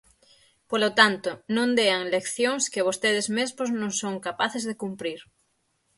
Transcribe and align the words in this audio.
Polo 0.69 0.89
tanto, 0.99 1.29
non 1.55 1.69
dean 1.79 2.01
leccións 2.15 2.63
que 2.73 2.85
vostedes 2.87 3.27
mesmos 3.37 3.69
non 3.81 3.91
son 4.01 4.15
capaces 4.27 4.63
de 4.69 4.79
cumprir. 4.81 5.19